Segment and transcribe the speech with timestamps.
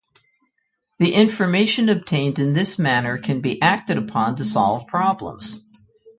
[0.97, 5.63] The information obtained in this manner can be acted upon to solve problems.